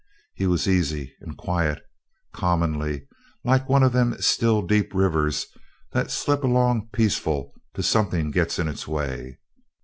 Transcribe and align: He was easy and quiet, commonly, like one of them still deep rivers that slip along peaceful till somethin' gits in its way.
He 0.33 0.47
was 0.47 0.67
easy 0.67 1.13
and 1.21 1.37
quiet, 1.37 1.79
commonly, 2.33 3.07
like 3.45 3.69
one 3.69 3.83
of 3.83 3.93
them 3.93 4.19
still 4.19 4.63
deep 4.63 4.95
rivers 4.95 5.45
that 5.91 6.09
slip 6.09 6.43
along 6.43 6.89
peaceful 6.91 7.53
till 7.75 7.83
somethin' 7.83 8.31
gits 8.31 8.57
in 8.57 8.67
its 8.67 8.87
way. 8.87 9.37